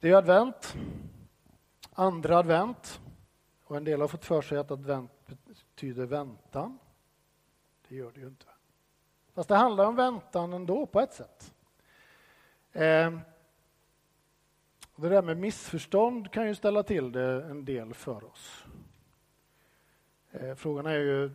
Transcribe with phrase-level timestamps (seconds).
[0.00, 0.74] Det är advent,
[1.92, 3.00] andra advent.
[3.64, 5.10] Och en del har fått för sig att advent
[5.44, 6.78] betyder väntan.
[7.88, 8.46] Det gör det ju inte.
[9.34, 11.54] Fast det handlar om väntan ändå på ett sätt.
[12.72, 13.18] Eh,
[14.96, 18.64] det där med missförstånd kan ju ställa till det en del för oss.
[20.30, 21.30] Eh, frågan är ju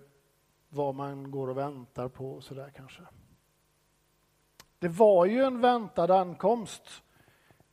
[0.69, 3.01] vad man går och väntar på och sådär kanske.
[4.79, 7.03] Det var ju en väntad ankomst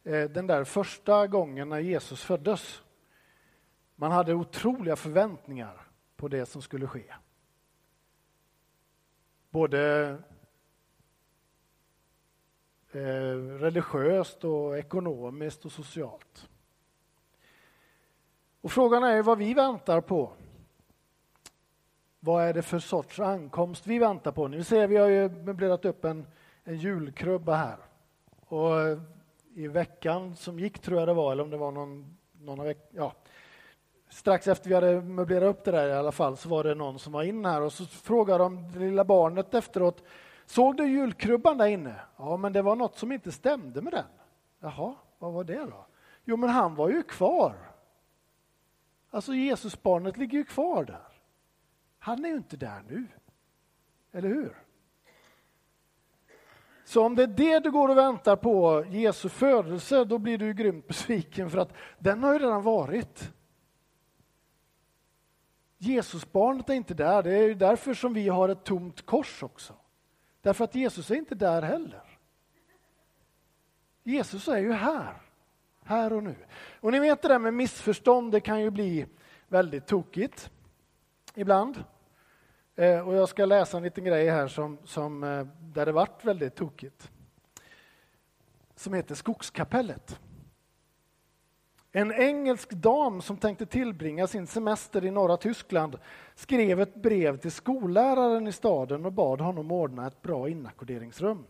[0.05, 2.83] Eh, den där första gången när Jesus föddes.
[3.95, 5.87] Man hade otroliga förväntningar
[6.17, 7.15] på det som skulle ske.
[9.51, 10.09] Både
[12.93, 16.49] eh, religiöst och ekonomiskt och socialt.
[18.61, 20.33] Och frågan är vad vi väntar på.
[22.21, 24.49] Vad är det för sorts ankomst vi väntar på?
[24.49, 26.27] Nu ser vi har ju möblerat upp en,
[26.65, 27.79] en julkrubba här.
[28.47, 28.99] Och
[29.55, 32.89] i veckan som gick tror jag det var, eller om det var någon, någon veck,
[32.91, 33.13] ja,
[34.09, 36.99] strax efter vi hade möblerat upp det där i alla fall så var det någon
[36.99, 40.03] som var inne här och så frågade de det lilla barnet efteråt
[40.51, 42.01] Såg du julkrubban där inne?
[42.17, 44.05] Ja, men det var något som inte stämde med den.
[44.61, 45.87] Jaha, vad var det då?
[46.25, 47.55] Jo, men han var ju kvar.
[49.11, 51.09] Alltså Jesusbarnet ligger ju kvar där.
[51.99, 53.07] Han är ju inte där nu.
[54.13, 54.57] Eller hur?
[56.91, 60.55] Så om det är det du går och väntar på, Jesu födelse, då blir du
[60.55, 63.33] grymt besviken för att den har ju redan varit.
[65.79, 69.75] Jesusbarnet är inte där, det är därför som vi har ett tomt kors också.
[70.41, 72.19] Därför att Jesus är inte där heller.
[74.03, 75.23] Jesus är ju här,
[75.85, 76.37] här och nu.
[76.81, 79.07] Och ni vet det där med missförstånd, det kan ju bli
[79.49, 80.51] väldigt tokigt
[81.35, 81.85] ibland.
[82.81, 86.25] Eh, och jag ska läsa en liten grej här som, som, eh, där det vart
[86.25, 87.11] väldigt tokigt.
[88.77, 90.21] Som heter Skogskapellet.
[91.93, 95.99] En engelsk dam som tänkte tillbringa sin semester i norra Tyskland
[96.35, 101.45] skrev ett brev till skolläraren i staden och bad honom ordna ett bra inackorderingsrum.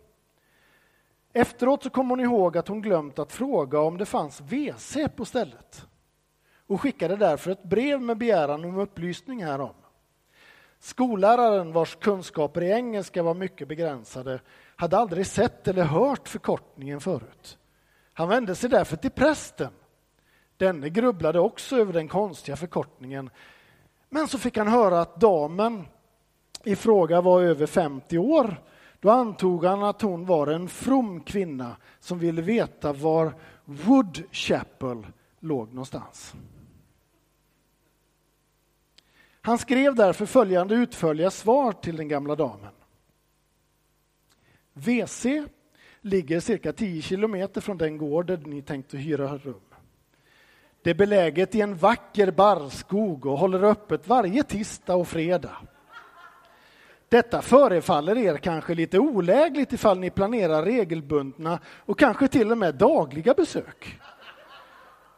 [1.32, 5.24] Efteråt så kom hon ihåg att hon glömt att fråga om det fanns WC på
[5.24, 5.86] stället
[6.66, 9.74] och skickade därför ett brev med begäran om upplysning härom.
[10.80, 14.40] Skolläraren, vars kunskaper i engelska var mycket begränsade,
[14.76, 17.58] hade aldrig sett eller hört förkortningen förut.
[18.12, 19.72] Han vände sig därför till prästen
[20.56, 23.30] Denne grubblade också över den konstiga förkortningen.
[24.08, 25.86] Men så fick han höra att damen
[26.64, 28.62] i fråga var över 50 år.
[29.00, 35.06] Då antog han att hon var en from kvinna som ville veta var Woodchapel
[35.40, 36.34] låg någonstans.
[39.42, 42.72] Han skrev därför följande utförliga svar till den gamla damen.
[44.72, 45.26] WC
[46.00, 49.60] ligger cirka 10 kilometer från den gård där ni tänkte hyra rum.
[50.82, 55.56] Det är beläget i en vacker barrskog och håller öppet varje tisdag och fredag.
[57.08, 62.74] Detta förefaller er kanske lite olägligt ifall ni planerar regelbundna och kanske till och med
[62.74, 64.00] dagliga besök.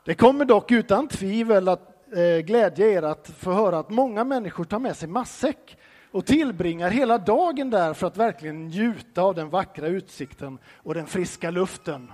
[0.04, 4.24] Det kommer dock utan tvivel att Eh, glädje glädja er att få höra att många
[4.24, 5.78] människor tar med sig matsäck
[6.10, 11.06] och tillbringar hela dagen där för att verkligen njuta av den vackra utsikten och den
[11.06, 12.12] friska luften.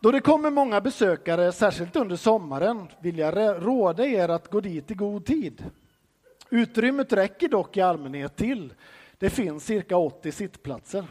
[0.00, 3.36] Då det kommer många besökare, särskilt under sommaren, vill jag
[3.66, 5.64] råda er att gå dit i god tid.
[6.50, 8.74] Utrymmet räcker dock i allmänhet till.
[9.18, 11.04] Det finns cirka 80 sittplatser.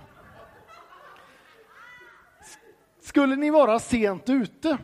[3.01, 4.77] Skulle ni vara sent ute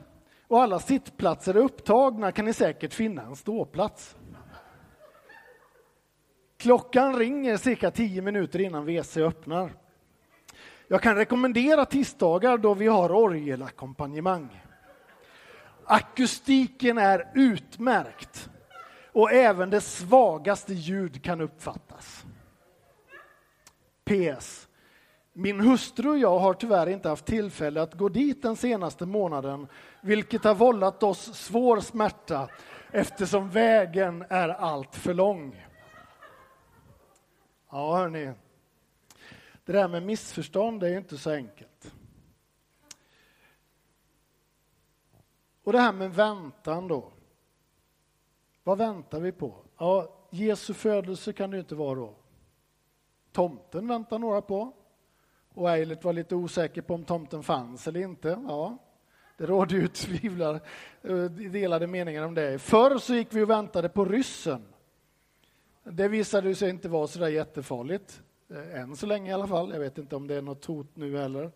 [0.48, 4.16] och alla sittplatser är upptagna kan ni säkert finna en ståplats.
[6.58, 9.74] Klockan ringer cirka tio minuter innan WC öppnar.
[10.88, 14.64] Jag kan rekommendera tisdagar då vi har orgelackompanjemang.
[15.86, 18.50] Akustiken är utmärkt
[19.12, 22.26] och även det svagaste ljud kan uppfattas.
[24.04, 24.68] PS.
[25.34, 29.68] Min hustru och jag har tyvärr inte haft tillfälle att gå dit den senaste månaden,
[30.02, 32.50] vilket har vållat oss svår smärta
[32.92, 35.66] eftersom vägen är allt för lång.
[37.72, 38.32] Ja, hörni.
[39.66, 41.94] Det där med missförstånd är inte så enkelt.
[45.64, 47.12] Och det här med väntan då.
[48.64, 49.56] Vad väntar vi på?
[49.78, 52.16] Ja, Jesu födelse kan det ju inte vara då.
[53.32, 54.74] Tomten väntar några på.
[55.54, 58.40] Och Eilert var lite osäker på om tomten fanns eller inte.
[58.48, 58.78] Ja,
[59.38, 60.60] det råder ju tvivlar,
[61.02, 62.60] eh, delade meningar om det.
[62.60, 64.66] Förr så gick vi och väntade på ryssen.
[65.84, 68.22] Det visade sig inte vara så där jättefarligt.
[68.50, 69.74] Eh, än så länge i alla fall.
[69.74, 71.52] Jag vet inte om det är något hot nu heller.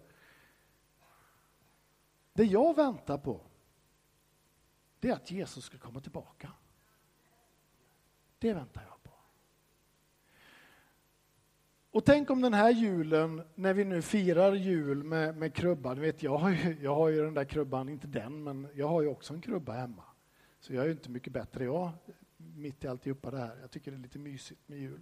[2.34, 3.42] Det jag väntar på,
[5.00, 6.52] det är att Jesus ska komma tillbaka.
[8.40, 9.12] Det väntar jag på.
[11.98, 16.24] Och tänk om den här julen, när vi nu firar jul med, med krubban, vet,
[16.24, 19.08] jag, har ju, jag har ju den där krubban, inte den, men jag har ju
[19.08, 20.04] också en krubba hemma.
[20.60, 21.92] Så jag är ju inte mycket bättre jag,
[22.38, 23.58] mitt i alltihopa det här.
[23.62, 25.02] Jag tycker det är lite mysigt med jul.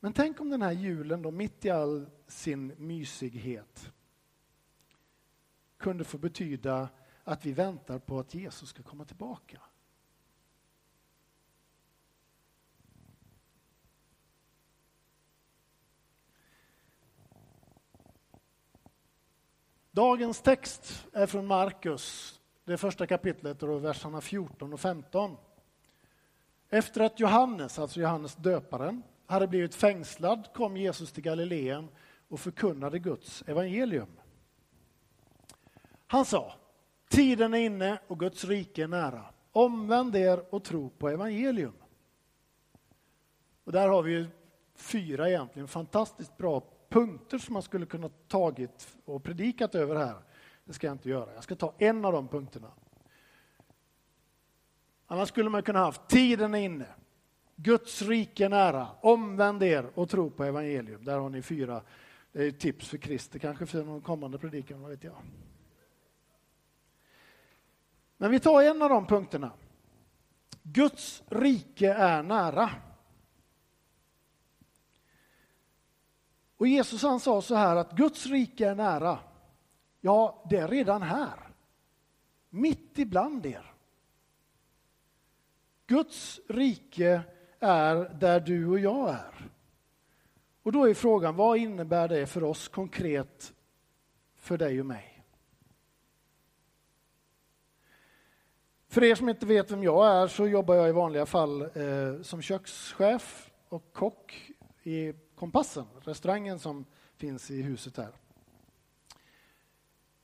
[0.00, 3.92] Men tänk om den här julen då, mitt i all sin mysighet,
[5.76, 6.88] kunde få betyda
[7.24, 9.60] att vi väntar på att Jesus ska komma tillbaka.
[19.98, 22.34] Dagens text är från Markus,
[22.64, 25.36] det första kapitlet, och verserna 14 och 15.
[26.68, 31.88] Efter att Johannes, alltså Johannes döparen, hade blivit fängslad kom Jesus till Galileen
[32.28, 34.08] och förkunnade Guds evangelium.
[36.06, 36.52] Han sa,
[37.08, 39.24] tiden är inne och Guds rike är nära.
[39.52, 41.74] Omvänd er och tro på evangelium.
[43.64, 44.26] Och där har vi ju
[44.74, 50.16] fyra egentligen fantastiskt bra punkter som man skulle kunna tagit och predikat över här.
[50.64, 51.34] Det ska jag inte göra.
[51.34, 52.70] Jag ska ta en av de punkterna.
[55.06, 56.86] Annars skulle man kunna haft tiden är inne.
[57.56, 58.88] Guds rike är nära.
[59.00, 61.04] Omvänd er och tro på evangelium.
[61.04, 61.82] Där har ni fyra.
[62.58, 65.16] Tips för Christer kanske för någon kommande predikan, vad vet jag.
[68.16, 69.52] Men vi tar en av de punkterna.
[70.62, 72.70] Guds rike är nära.
[76.58, 79.18] Och Jesus han sa så här att Guds rike är nära.
[80.00, 81.50] Ja, det är redan här.
[82.50, 83.74] Mitt ibland er.
[85.86, 87.22] Guds rike
[87.60, 89.50] är där du och jag är.
[90.62, 93.52] Och då är frågan, vad innebär det för oss konkret
[94.36, 95.24] för dig och mig?
[98.88, 102.22] För er som inte vet vem jag är så jobbar jag i vanliga fall eh,
[102.22, 104.52] som kökschef och kock
[104.82, 106.84] i Kompassen, restaurangen som
[107.16, 108.12] finns i huset här.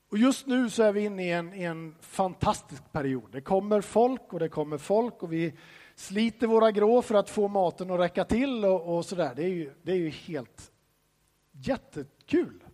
[0.08, 3.32] Och just nu så är vi inne i en, i en fantastisk period.
[3.32, 5.58] Det kommer folk och det kommer folk och vi
[5.94, 9.34] sliter våra grå för att få maten att räcka till och, och sådär.
[9.34, 10.72] Det är, ju, det är ju helt
[11.52, 12.64] jättekul.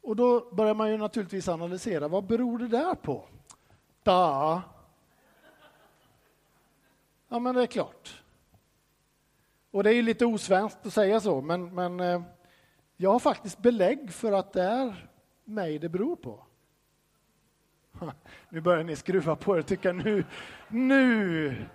[0.00, 3.28] Och då börjar man ju naturligtvis analysera, vad beror det där på?
[4.02, 4.62] Da.
[7.28, 8.23] Ja, men det är klart.
[9.74, 12.22] Och det är ju lite osvenskt att säga så, men, men eh,
[12.96, 15.10] jag har faktiskt belägg för att det är
[15.44, 16.46] mig det beror på.
[18.48, 20.24] Nu börjar ni skruva på er och tycka nu,
[20.68, 21.66] nu,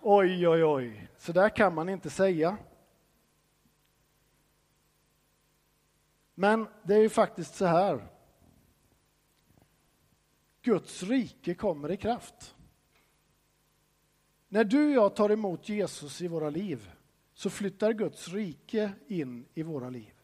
[0.00, 1.08] oj, oj, oj.
[1.16, 2.56] Så där kan man inte säga.
[6.34, 8.08] Men det är ju faktiskt så här.
[10.62, 12.54] Guds rike kommer i kraft.
[14.48, 16.93] När du och jag tar emot Jesus i våra liv
[17.34, 20.14] så flyttar Guds rike in i våra liv.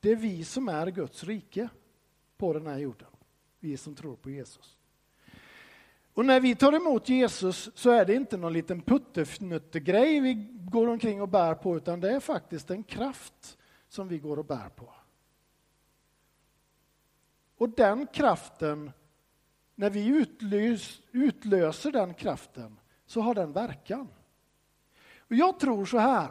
[0.00, 1.68] Det är vi som är Guds rike
[2.36, 3.08] på den här jorden
[3.60, 4.76] vi som tror på Jesus.
[6.12, 10.34] Och när vi tar emot Jesus så är det inte någon liten puttefnuttegrej vi
[10.70, 13.58] går omkring och bär på, utan det är faktiskt en kraft
[13.88, 14.92] som vi går och bär på.
[17.56, 18.92] Och den kraften,
[19.74, 24.08] när vi utlös, utlöser den kraften, så har den verkan.
[25.28, 26.30] Jag tror så här,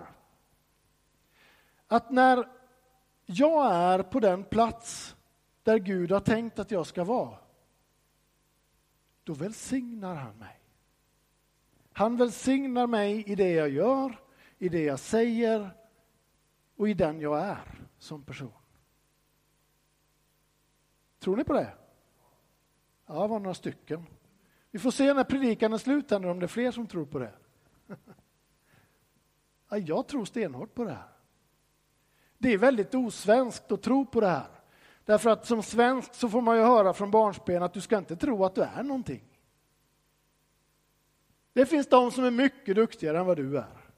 [1.88, 2.50] att när
[3.26, 5.16] jag är på den plats
[5.64, 7.38] där Gud har tänkt att jag ska vara,
[9.24, 10.60] då välsignar han mig.
[11.94, 14.20] Han välsignar mig i det jag gör,
[14.58, 15.70] i det jag säger
[16.76, 18.52] och i den jag är som person.
[21.20, 21.74] Tror ni på det?
[23.06, 24.06] Ja, det var några stycken.
[24.72, 27.34] Vi får se när predikan är slut om det är fler som tror på det.
[29.70, 31.10] Ja, jag tror stenhårt på det här.
[32.38, 34.48] Det är väldigt osvenskt att tro på det här.
[35.06, 38.16] Därför att som svensk så får man ju höra från barnsben att du ska inte
[38.16, 39.24] tro att du är någonting.
[41.54, 43.92] Det finns de som är mycket duktigare än vad du är.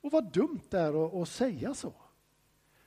[0.00, 1.92] Och vad dumt det är att, att säga så.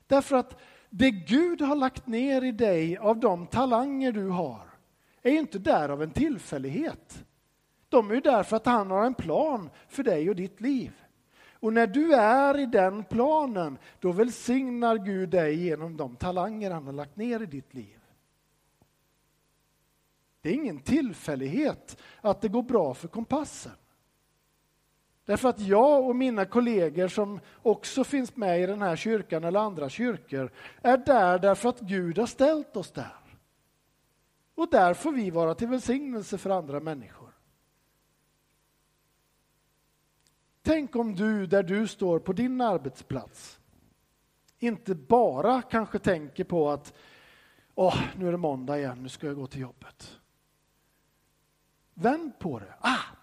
[0.07, 4.69] Därför att det Gud har lagt ner i dig av de talanger du har
[5.21, 7.25] är inte där av en tillfällighet.
[7.93, 10.91] De är ju där för att han har en plan för dig och ditt liv.
[11.51, 16.85] Och när du är i den planen, då välsignar Gud dig genom de talanger han
[16.85, 17.99] har lagt ner i ditt liv.
[20.41, 23.71] Det är ingen tillfällighet att det går bra för kompassen.
[25.25, 29.59] Därför att jag och mina kollegor som också finns med i den här kyrkan eller
[29.59, 33.17] andra kyrkor är där därför att Gud har ställt oss där.
[34.55, 37.22] Och där får vi vara till välsignelse för andra människor.
[40.63, 43.59] Tänk om du, där du står på din arbetsplats,
[44.59, 46.93] inte bara kanske tänker på att
[47.75, 50.19] åh, nu är det måndag igen, nu ska jag gå till jobbet.
[51.93, 52.73] Vänd på det.
[52.79, 53.15] Ah,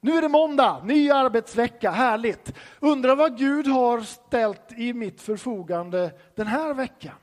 [0.00, 2.54] nu är det måndag, ny arbetsvecka, härligt.
[2.80, 7.18] Undrar vad Gud har ställt i mitt förfogande den här veckan.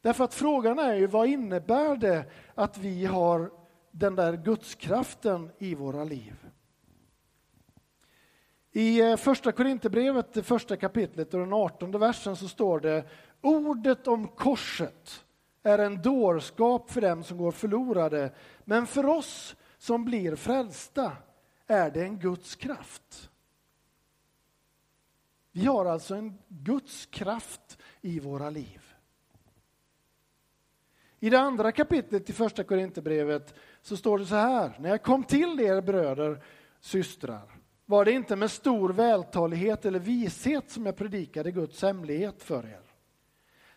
[0.00, 3.50] Därför att frågan är ju vad innebär det att vi har
[3.98, 6.46] den där gudskraften i våra liv?
[8.72, 13.04] I eh, första Korinthierbrevet, det första kapitlet och den artonde versen så står det
[13.40, 15.24] Ordet om korset
[15.62, 18.34] är en dårskap för dem som går förlorade,
[18.64, 21.12] men för oss som blir frälsta
[21.66, 23.30] är det en Guds kraft.
[25.52, 28.85] Vi har alltså en Guds kraft i våra liv.
[31.20, 34.76] I det andra kapitlet i första Korinthierbrevet så står det så här.
[34.78, 36.42] När jag kom till er bröder,
[36.80, 37.50] systrar,
[37.84, 42.80] var det inte med stor vältalighet eller vishet som jag predikade Guds hemlighet för er.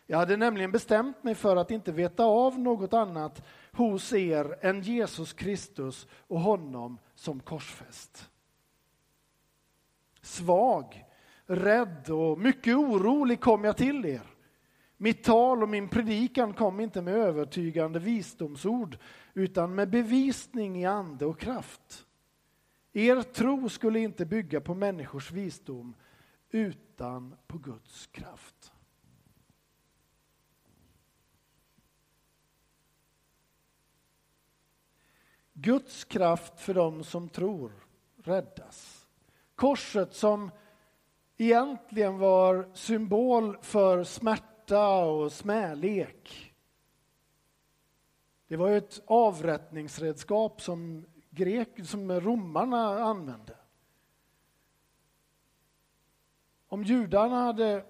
[0.06, 4.82] Jag hade nämligen bestämt mig för att inte veta av något annat hos er än
[4.82, 8.30] Jesus Kristus och honom som korsfäst.
[10.22, 11.04] Svag,
[11.46, 14.29] rädd och mycket orolig kom jag till er.
[15.02, 18.98] Mitt tal och min predikan kom inte med övertygande visdomsord
[19.34, 22.06] utan med bevisning i ande och kraft.
[22.92, 25.94] Er tro skulle inte bygga på människors visdom
[26.50, 28.72] utan på Guds kraft.
[35.52, 37.72] Guds kraft för dem som tror
[38.16, 39.06] räddas.
[39.54, 40.50] Korset som
[41.36, 46.54] egentligen var symbol för smärta och smälek.
[48.48, 53.56] Det var ett avrättningsredskap som, grek, som romarna använde.
[56.68, 57.84] Om judarna hade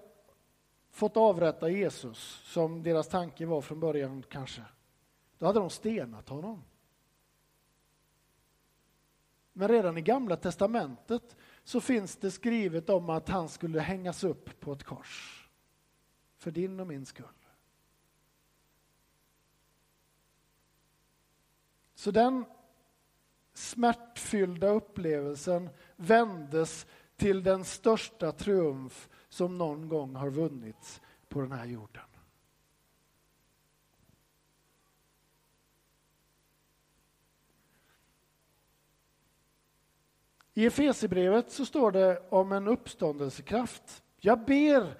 [0.89, 4.61] fått avrätta Jesus, som deras tanke var från början kanske,
[5.37, 6.63] då hade de stenat honom.
[9.53, 14.59] Men redan i Gamla testamentet så finns det skrivet om att han skulle hängas upp
[14.59, 15.40] på ett kors.
[16.41, 17.25] För din och min skull.
[21.95, 22.45] Så den
[23.53, 31.65] smärtfyllda upplevelsen vändes till den största triumf som någon gång har vunnits på den här
[31.65, 32.05] jorden.
[40.53, 44.03] I Efesierbrevet så står det om en uppståndelsekraft.
[44.17, 44.97] Jag ber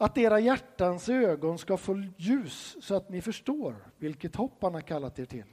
[0.00, 4.80] att era hjärtans ögon ska få ljus så att ni förstår vilket hopp han har
[4.80, 5.44] kallat er till.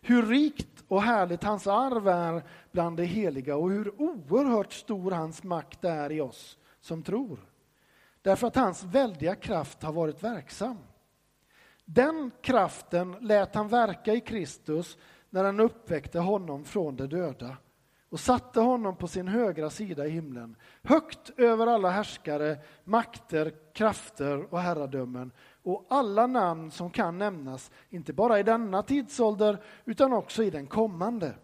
[0.00, 5.42] Hur rikt och härligt hans arv är bland de heliga och hur oerhört stor hans
[5.42, 7.38] makt är i oss som tror.
[8.22, 10.78] Därför att hans väldiga kraft har varit verksam.
[11.84, 14.98] Den kraften lät han verka i Kristus
[15.30, 17.56] när han uppväckte honom från de döda
[18.10, 24.54] och satte honom på sin högra sida i himlen, högt över alla härskare, makter, krafter
[24.54, 25.32] och herradömen
[25.62, 30.66] och alla namn som kan nämnas, inte bara i denna tidsålder utan också i den
[30.66, 31.34] kommande.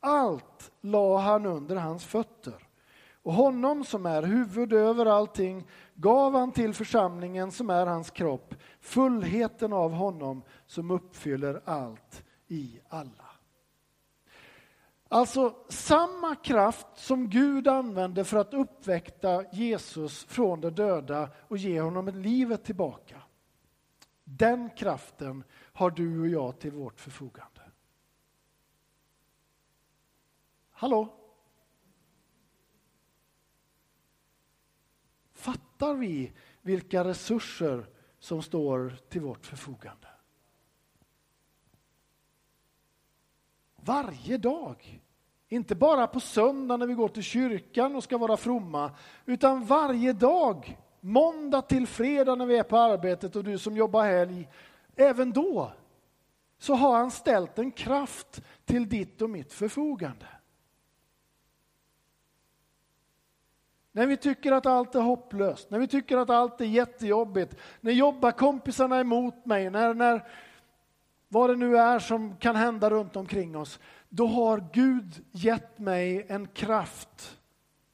[0.00, 2.68] Allt la han under hans fötter.
[3.22, 8.54] Och honom som är huvud över allting gav han till församlingen som är hans kropp,
[8.80, 13.27] fullheten av honom som uppfyller allt i alla.
[15.08, 21.80] Alltså samma kraft som Gud använde för att uppväcka Jesus från de döda och ge
[21.80, 23.22] honom livet tillbaka.
[24.24, 27.60] Den kraften har du och jag till vårt förfogande.
[30.70, 31.14] Hallå?
[35.32, 37.86] Fattar vi vilka resurser
[38.18, 40.07] som står till vårt förfogande?
[43.88, 45.00] Varje dag.
[45.48, 48.90] Inte bara på söndag när vi går till kyrkan och ska vara fromma,
[49.26, 50.78] utan varje dag.
[51.00, 54.48] Måndag till fredag när vi är på arbetet och du som jobbar helg,
[54.96, 55.72] även då
[56.58, 60.26] så har han ställt en kraft till ditt och mitt förfogande.
[63.92, 67.92] När vi tycker att allt är hopplöst, när vi tycker att allt är jättejobbigt, när
[67.92, 70.28] jobbarkompisarna är emot mig, när, när
[71.28, 76.26] vad det nu är som kan hända runt omkring oss, då har Gud gett mig
[76.28, 77.38] en kraft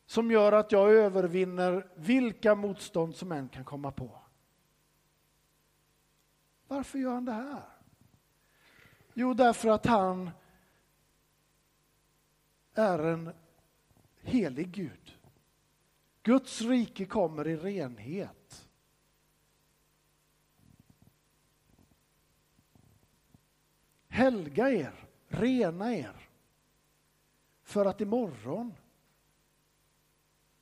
[0.07, 4.11] som gör att jag övervinner vilka motstånd som än kan komma på.
[6.69, 7.63] Varför gör han det här?
[9.15, 10.31] Jo, därför att han
[12.75, 13.31] är en
[14.23, 15.19] helig Gud.
[16.23, 18.44] Guds rike kommer i renhet.
[24.15, 26.29] Helga er, rena er,
[27.63, 28.75] för att imorgon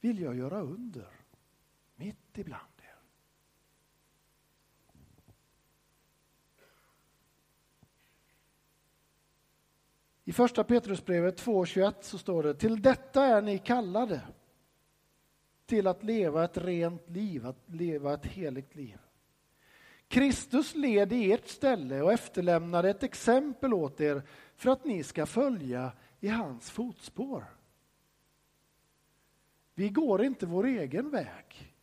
[0.01, 1.09] vill jag göra under
[1.95, 2.99] mitt ibland er.
[10.25, 14.21] I första Petrusbrevet 2.21 så står det Till detta är ni kallade
[15.67, 18.99] till att leva ett rent liv, att leva ett heligt liv.
[20.13, 24.23] Kristus led i ert ställe och efterlämnade ett exempel åt er
[24.57, 27.45] för att ni ska följa i hans fotspår.
[29.75, 31.75] Vi går inte vår egen väg,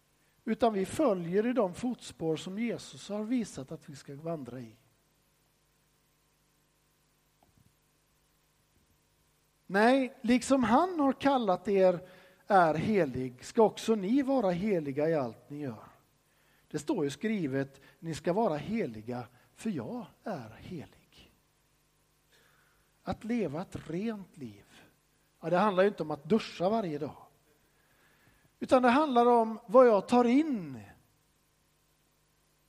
[0.45, 4.75] utan vi följer i de fotspår som Jesus har visat att vi ska vandra i.
[9.65, 11.99] Nej, liksom han har kallat er
[12.47, 15.88] är helig ska också ni vara heliga i allt ni gör.
[16.71, 21.33] Det står ju skrivet, ni ska vara heliga för jag är helig.
[23.03, 24.65] Att leva ett rent liv,
[25.39, 27.25] ja, det handlar ju inte om att duscha varje dag.
[28.59, 30.83] Utan det handlar om vad jag tar in.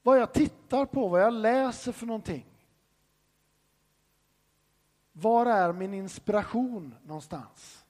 [0.03, 2.47] Vad jag tittar på, vad jag läser för någonting.
[5.13, 7.85] Var är min inspiration någonstans?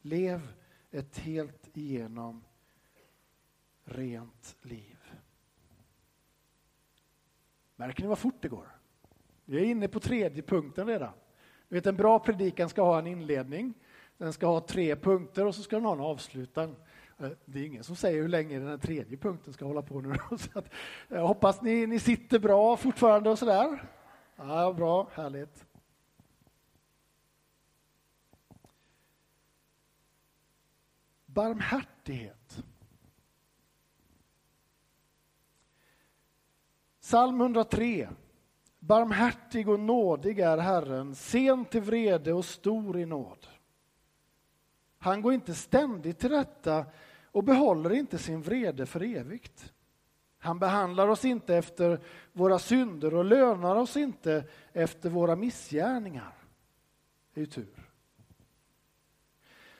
[0.00, 0.52] Lev
[0.90, 2.44] ett helt igenom
[3.92, 4.98] rent liv.
[7.76, 8.68] Märker ni vad fort det går?
[9.44, 11.12] Vi är inne på tredje punkten redan.
[11.68, 13.74] Du vet, en bra predikan ska ha en inledning,
[14.18, 16.76] den ska ha tre punkter och så ska den ha en avslutan.
[17.18, 20.00] Eh, det är ingen som säger hur länge den här tredje punkten ska hålla på
[20.00, 20.14] nu.
[20.38, 20.64] Så att,
[21.08, 23.82] eh, jag hoppas ni, ni sitter bra fortfarande och sådär.
[24.36, 25.66] Ja, bra, härligt.
[31.26, 32.41] Barmhärtighet.
[37.02, 38.08] Psalm 103.
[38.78, 43.46] Barmhärtig och nådig är Herren, sen till vrede och stor i nåd.
[44.98, 46.86] Han går inte ständigt till rätta
[47.24, 49.72] och behåller inte sin vrede för evigt.
[50.38, 52.00] Han behandlar oss inte efter
[52.32, 56.34] våra synder och lönar oss inte efter våra missgärningar.
[57.34, 57.90] Det är ju tur.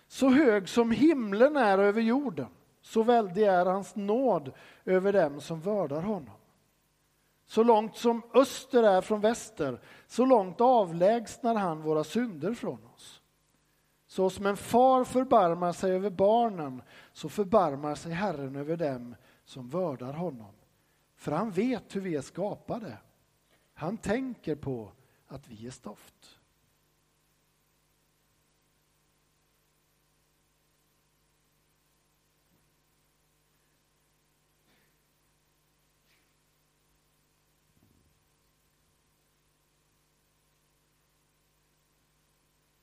[0.06, 2.48] Så hög som himlen är över jorden,
[2.80, 4.52] så väldig är hans nåd
[4.84, 6.36] över dem som vördar honom.
[7.52, 13.22] Så långt som öster är från väster, så långt avlägsnar han våra synder från oss.
[14.06, 19.68] Så som en far förbarmar sig över barnen, så förbarmar sig Herren över dem som
[19.68, 20.54] vördar honom.
[21.16, 22.98] För han vet hur vi är skapade.
[23.74, 24.92] Han tänker på
[25.26, 26.40] att vi är stoft.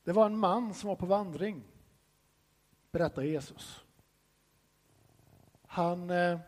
[0.04, 1.62] Det var en man som var på vandring,
[2.90, 3.84] berättar Jesus.
[5.66, 6.38] Han eh,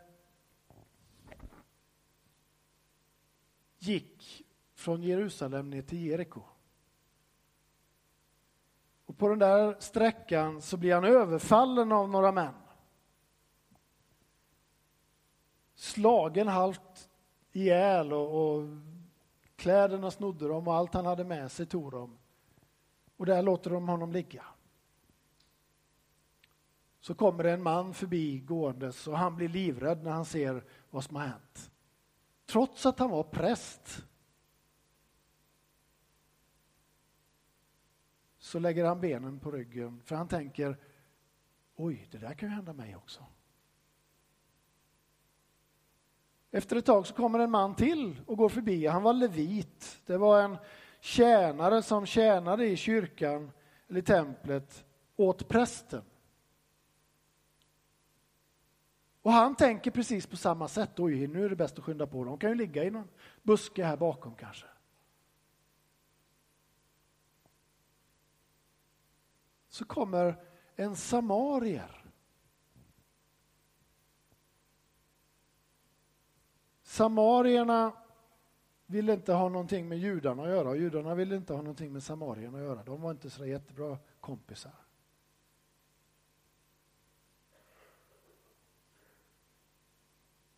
[3.79, 6.43] gick från Jerusalem ner till Jeriko.
[9.07, 12.55] Och på den där sträckan så blir han överfallen av några män.
[15.75, 17.09] Slagen halvt
[17.53, 18.69] ihjäl och, och
[19.57, 22.19] kläderna snodde de och allt han hade med sig tog de.
[23.17, 24.45] Och där låter de honom ligga.
[27.01, 31.05] Så kommer det en man förbi gåendes och han blir livrädd när han ser vad
[31.05, 31.71] som har hänt.
[32.47, 34.05] Trots att han var präst
[38.39, 40.77] så lägger han benen på ryggen för han tänker
[41.77, 43.27] oj, det där kan ju hända mig också.
[46.51, 48.87] Efter ett tag så kommer en man till och går förbi.
[48.87, 50.01] Han var levit.
[50.07, 50.57] Det var en
[51.03, 53.53] tjänare som tjänade i kyrkan
[53.89, 54.85] eller i templet
[55.17, 56.03] åt prästen.
[59.23, 61.01] Och han tänker precis på samma sätt.
[61.01, 62.25] Oj, nu är det bäst att skynda på.
[62.25, 63.09] De kan ju ligga i någon
[63.43, 64.67] buske här bakom kanske.
[69.69, 70.45] Så kommer
[70.77, 72.05] en samarier.
[76.83, 78.02] Samarierna
[78.93, 82.03] ville inte ha någonting med judarna att göra och judarna ville inte ha någonting med
[82.03, 82.83] samarierna att göra.
[82.83, 84.73] De var inte så jättebra kompisar.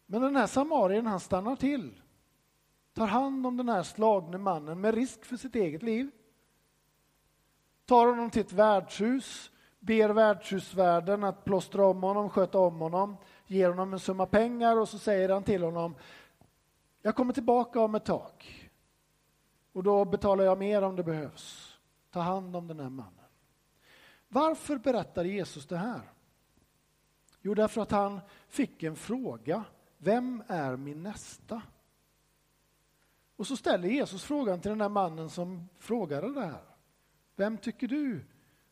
[0.07, 2.01] Men den här samarien han stannar till,
[2.92, 6.11] tar hand om den här slagne mannen med risk för sitt eget liv.
[7.87, 13.16] Tar honom till ett värdshus, ber värdshusvärden att plåstra om honom, sköta om honom,
[13.47, 15.94] ger honom en summa pengar och så säger han till honom
[17.05, 18.33] jag kommer tillbaka om ett tag
[19.73, 21.79] och då betalar jag mer om det behövs.
[22.11, 23.25] Ta hand om den här mannen.
[24.29, 26.01] Varför berättar Jesus det här?
[27.40, 29.64] Jo, därför att han fick en fråga.
[29.99, 31.62] Vem är min nästa?
[33.37, 36.64] Och så ställer Jesus frågan till den där mannen som frågade det här.
[37.37, 38.25] Vem tycker du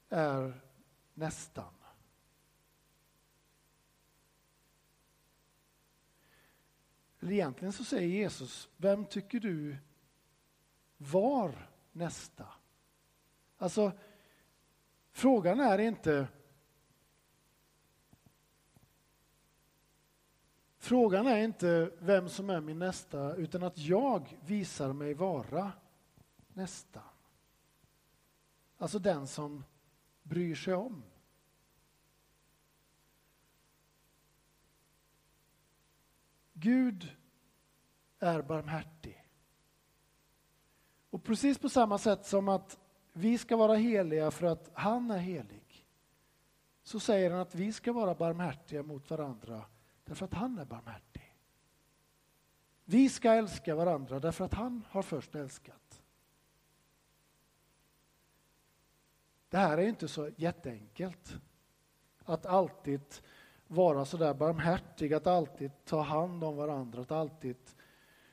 [0.08, 0.60] är
[1.14, 1.74] nästan?
[7.32, 9.76] Egentligen så säger Jesus, vem tycker du
[10.96, 12.46] var nästa?
[13.58, 13.92] Alltså,
[15.10, 16.28] frågan är inte
[20.82, 25.72] Frågan är inte vem som är min nästa, utan att jag visar mig vara
[26.48, 27.02] nästa.
[28.78, 29.64] Alltså den som
[30.22, 31.02] bryr sig om.
[36.52, 37.16] Gud
[38.22, 39.26] är barmhärtig.
[41.10, 42.78] Och precis på samma sätt som att
[43.12, 45.86] vi ska vara heliga för att han är helig,
[46.82, 49.64] så säger han att vi ska vara barmhärtiga mot varandra
[50.04, 51.36] därför att han är barmhärtig.
[52.84, 56.02] Vi ska älska varandra därför att han har först älskat.
[59.48, 61.34] Det här är inte så jätteenkelt.
[62.24, 63.00] Att alltid
[63.66, 67.56] vara så där barmhärtig, att alltid ta hand om varandra, att alltid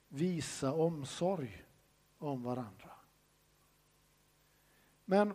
[0.10, 1.66] visa omsorg
[2.18, 2.92] om varandra.
[5.06, 5.34] Men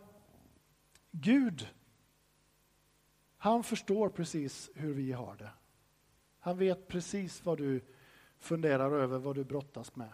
[1.11, 1.67] Gud,
[3.37, 5.51] han förstår precis hur vi har det.
[6.39, 7.81] Han vet precis vad du
[8.37, 10.13] funderar över, vad du brottas med.